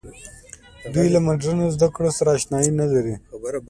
[0.93, 3.15] دوی له مډرنو زده کړو سره اشنايي نه لري.